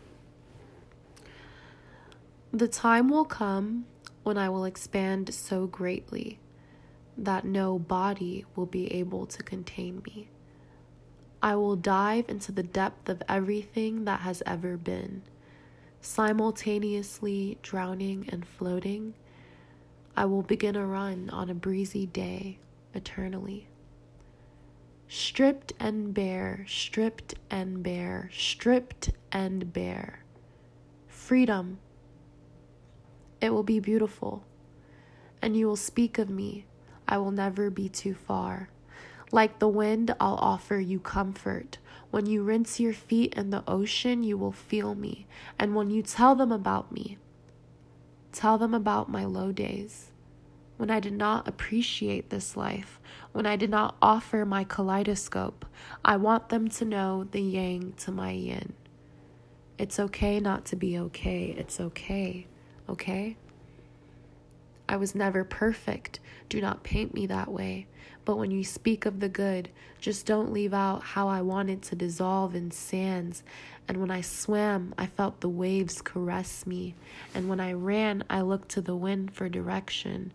The 2.52 2.68
time 2.68 3.08
will 3.08 3.24
come 3.24 3.86
when 4.22 4.36
I 4.36 4.48
will 4.50 4.64
expand 4.64 5.32
so 5.34 5.66
greatly 5.66 6.38
that 7.16 7.44
no 7.44 7.78
body 7.78 8.44
will 8.54 8.66
be 8.66 8.92
able 8.92 9.26
to 9.26 9.42
contain 9.42 10.02
me. 10.06 10.28
I 11.42 11.56
will 11.56 11.76
dive 11.76 12.26
into 12.28 12.52
the 12.52 12.62
depth 12.62 13.08
of 13.08 13.22
everything 13.28 14.04
that 14.04 14.20
has 14.20 14.42
ever 14.46 14.76
been, 14.76 15.22
simultaneously 16.00 17.58
drowning 17.62 18.28
and 18.30 18.46
floating. 18.46 19.14
I 20.16 20.26
will 20.26 20.42
begin 20.42 20.76
a 20.76 20.86
run 20.86 21.30
on 21.30 21.50
a 21.50 21.54
breezy 21.54 22.06
day 22.06 22.58
eternally. 22.94 23.66
Stripped 25.14 25.74
and 25.78 26.14
bare, 26.14 26.64
stripped 26.66 27.34
and 27.50 27.82
bare, 27.82 28.30
stripped 28.32 29.10
and 29.30 29.70
bare. 29.70 30.24
Freedom. 31.06 31.76
It 33.38 33.50
will 33.50 33.62
be 33.62 33.78
beautiful. 33.78 34.42
And 35.42 35.54
you 35.54 35.66
will 35.66 35.76
speak 35.76 36.16
of 36.16 36.30
me. 36.30 36.64
I 37.06 37.18
will 37.18 37.30
never 37.30 37.68
be 37.68 37.90
too 37.90 38.14
far. 38.14 38.70
Like 39.30 39.58
the 39.58 39.68
wind, 39.68 40.14
I'll 40.18 40.36
offer 40.36 40.80
you 40.80 40.98
comfort. 40.98 41.76
When 42.10 42.24
you 42.24 42.42
rinse 42.42 42.80
your 42.80 42.94
feet 42.94 43.34
in 43.34 43.50
the 43.50 43.64
ocean, 43.68 44.22
you 44.22 44.38
will 44.38 44.50
feel 44.50 44.94
me. 44.94 45.26
And 45.58 45.74
when 45.74 45.90
you 45.90 46.02
tell 46.02 46.34
them 46.34 46.50
about 46.50 46.90
me, 46.90 47.18
tell 48.32 48.56
them 48.56 48.72
about 48.72 49.10
my 49.10 49.26
low 49.26 49.52
days 49.52 50.11
when 50.82 50.90
I 50.90 50.98
did 50.98 51.12
not 51.12 51.46
appreciate 51.46 52.30
this 52.30 52.56
life, 52.56 52.98
when 53.30 53.46
I 53.46 53.54
did 53.54 53.70
not 53.70 53.94
offer 54.02 54.44
my 54.44 54.64
kaleidoscope, 54.64 55.64
I 56.04 56.16
want 56.16 56.48
them 56.48 56.68
to 56.70 56.84
know 56.84 57.22
the 57.30 57.40
yang 57.40 57.92
to 57.98 58.10
my 58.10 58.32
yin. 58.32 58.72
It's 59.78 60.00
okay 60.00 60.40
not 60.40 60.64
to 60.64 60.76
be 60.76 60.98
okay. 60.98 61.54
It's 61.56 61.78
okay. 61.78 62.48
Okay? 62.88 63.36
I 64.88 64.96
was 64.96 65.14
never 65.14 65.44
perfect. 65.44 66.18
Do 66.48 66.60
not 66.60 66.82
paint 66.82 67.14
me 67.14 67.26
that 67.26 67.52
way. 67.52 67.86
But 68.24 68.36
when 68.36 68.50
you 68.50 68.62
speak 68.64 69.06
of 69.06 69.20
the 69.20 69.28
good, 69.28 69.68
just 70.00 70.26
don't 70.26 70.52
leave 70.52 70.74
out 70.74 71.02
how 71.02 71.28
I 71.28 71.42
wanted 71.42 71.82
to 71.82 71.96
dissolve 71.96 72.54
in 72.54 72.70
sands. 72.70 73.42
And 73.88 73.98
when 73.98 74.10
I 74.10 74.20
swam, 74.20 74.94
I 74.96 75.06
felt 75.06 75.40
the 75.40 75.48
waves 75.48 76.02
caress 76.02 76.66
me. 76.66 76.94
And 77.34 77.48
when 77.48 77.58
I 77.58 77.72
ran, 77.72 78.22
I 78.30 78.42
looked 78.42 78.68
to 78.70 78.80
the 78.80 78.94
wind 78.94 79.32
for 79.32 79.48
direction. 79.48 80.32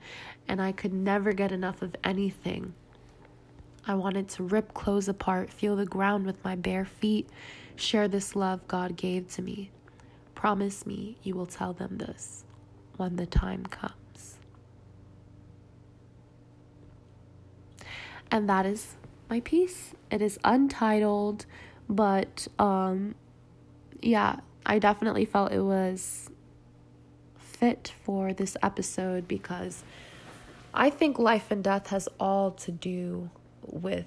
And 0.48 0.62
I 0.62 0.72
could 0.72 0.94
never 0.94 1.34
get 1.34 1.52
enough 1.52 1.82
of 1.82 1.96
anything. 2.04 2.74
I 3.86 3.96
wanted 3.96 4.28
to 4.30 4.44
rip 4.44 4.74
clothes 4.74 5.08
apart, 5.08 5.52
feel 5.52 5.76
the 5.76 5.86
ground 5.86 6.26
with 6.26 6.44
my 6.44 6.56
bare 6.56 6.86
feet, 6.86 7.30
share 7.76 8.08
this 8.08 8.36
love 8.36 8.68
God 8.68 8.96
gave 8.96 9.32
to 9.34 9.42
me. 9.42 9.72
Promise 10.36 10.86
me 10.86 11.18
you 11.24 11.36
will 11.36 11.46
tell 11.46 11.74
them 11.74 11.98
this 11.98 12.44
when 12.98 13.16
the 13.16 13.26
time 13.26 13.66
comes. 13.66 13.94
and 18.32 18.50
that 18.50 18.66
is 18.66 18.96
my 19.30 19.40
piece. 19.42 19.94
It 20.12 20.22
is 20.22 20.40
untitled, 20.44 21.46
but 21.90 22.48
um 22.60 23.16
yeah, 24.02 24.38
I 24.66 24.80
definitely 24.80 25.26
felt 25.26 25.52
it 25.52 25.62
was 25.62 26.30
fit 27.38 27.94
for 28.04 28.34
this 28.34 28.56
episode 28.62 29.28
because 29.28 29.84
I 30.80 30.92
think 30.92 31.18
life 31.18 31.50
and 31.50 31.64
death 31.64 31.88
has 31.88 32.08
all 32.20 32.52
to 32.52 32.72
do 32.72 33.32
with 33.66 34.06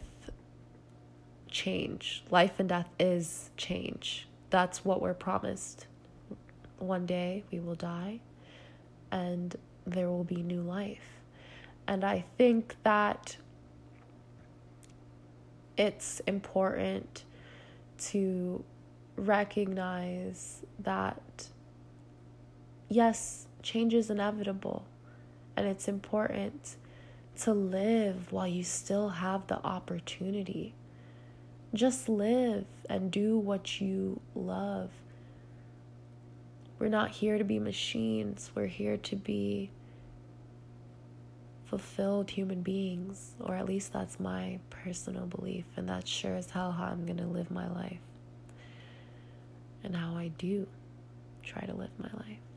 change. 1.50 2.22
Life 2.30 2.61
and 2.61 2.68
death 2.68 2.88
is 3.00 3.50
change. 3.56 4.28
That's 4.50 4.85
what 4.85 5.02
we're 5.02 5.12
promised. 5.14 5.88
One 6.78 7.06
day 7.06 7.42
we 7.50 7.59
will 7.59 7.74
die 7.74 8.20
and 9.11 9.56
there 9.85 10.09
will 10.09 10.22
be 10.22 10.42
new 10.44 10.62
life. 10.62 11.20
And 11.88 12.04
I 12.04 12.24
think 12.38 12.76
that 12.85 13.37
it's 15.76 16.20
important 16.20 17.24
to 17.98 18.62
recognize 19.16 20.62
that 20.78 21.48
yes, 22.88 23.48
change 23.61 23.92
is 23.92 24.09
inevitable, 24.09 24.85
and 25.61 25.68
it's 25.68 25.88
important 25.88 26.77
to 27.38 27.53
live 27.53 28.33
while 28.33 28.46
you 28.46 28.64
still 28.64 29.11
have 29.11 29.46
the 29.46 29.62
opportunity. 29.62 30.73
Just 31.75 32.09
live 32.09 32.64
and 32.88 33.11
do 33.11 33.37
what 33.37 33.79
you 33.79 34.23
love. 34.35 34.88
We're 36.79 36.88
not 36.88 37.11
here 37.11 37.37
to 37.37 37.44
be 37.44 37.59
machines, 37.59 38.51
we're 38.55 38.68
here 38.68 38.96
to 38.96 39.16
be 39.16 39.68
fulfilled 41.66 42.31
human 42.31 42.62
beings, 42.62 43.33
or 43.38 43.55
at 43.55 43.66
least 43.66 43.92
that's 43.92 44.18
my 44.18 44.61
personal 44.70 45.27
belief, 45.27 45.66
and 45.77 45.87
that's 45.87 46.09
sure 46.09 46.37
as 46.37 46.49
hell 46.49 46.73
how 46.73 46.85
I'm 46.85 47.05
gonna 47.05 47.29
live 47.29 47.51
my 47.51 47.70
life 47.70 48.01
and 49.85 49.94
how 49.94 50.16
I 50.16 50.29
do 50.29 50.66
try 51.42 51.66
to 51.66 51.75
live 51.75 51.90
my 51.99 52.09
life. 52.14 52.49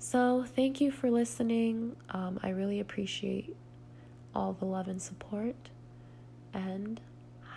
So, 0.00 0.44
thank 0.44 0.80
you 0.80 0.90
for 0.92 1.10
listening. 1.10 1.96
Um, 2.10 2.38
I 2.42 2.50
really 2.50 2.78
appreciate 2.80 3.56
all 4.34 4.52
the 4.52 4.64
love 4.64 4.86
and 4.86 5.02
support, 5.02 5.56
and 6.54 7.00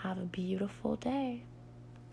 have 0.02 0.18
a 0.18 0.26
beautiful 0.26 0.96
day. 0.96 1.44